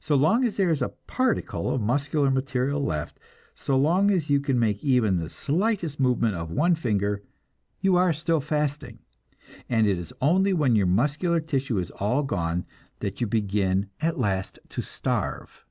[0.00, 3.20] So long as there is a particle of muscular material left,
[3.54, 7.22] so long as you can make even the slightest movement of one finger,
[7.80, 8.98] you are still fasting,
[9.68, 12.66] and it is only when your muscular tissue is all gone
[12.98, 15.64] that you begin at last to starve.